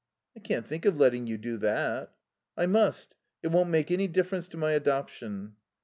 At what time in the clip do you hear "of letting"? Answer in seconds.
0.85-1.27